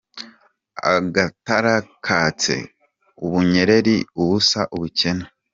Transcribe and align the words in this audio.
Agatara 0.93 1.75
katse 2.05 2.55
,Ubunyereri: 3.23 3.95
ubusa, 4.21 4.59
ubukene. 4.75 5.25